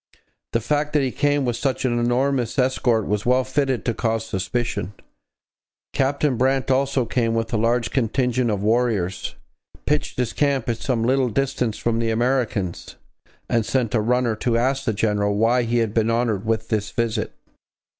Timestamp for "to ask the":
14.37-14.93